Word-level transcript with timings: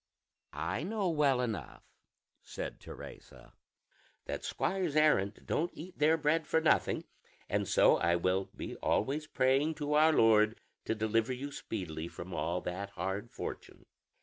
"I 0.55 0.81
know 0.81 1.11
well 1.11 1.41
enough, 1.41 1.69
husband," 1.69 1.87
said 2.41 2.79
Teresa, 2.79 3.53
"that 4.25 4.43
squires 4.43 4.95
errant 4.95 5.45
don't 5.45 5.69
eat 5.75 5.99
their 5.99 6.17
bread 6.17 6.47
for 6.47 6.59
nothing, 6.59 7.03
and 7.47 7.67
so 7.67 7.97
I 7.97 8.15
will 8.15 8.45
be 8.55 8.75
always 8.77 9.27
praying 9.27 9.75
to 9.75 9.93
our 9.93 10.11
Lord 10.11 10.59
to 10.85 10.95
deliver 10.95 11.33
you 11.33 11.51
speedily 11.51 12.07
from 12.07 12.33
all 12.33 12.61
that 12.61 12.89
hard 12.97 13.29
fortune." 13.29 13.85